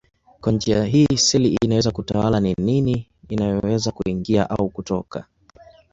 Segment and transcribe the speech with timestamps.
[0.41, 5.25] Kwa njia hii seli inaweza kutawala ni nini inayoweza kuingia au kutoka.